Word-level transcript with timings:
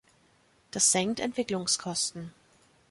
Das 0.71 0.91
senkt 0.91 1.19
Entwicklungskosten. 1.19 2.33